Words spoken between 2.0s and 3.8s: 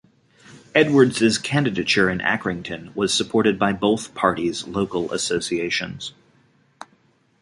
in Accrington was supported by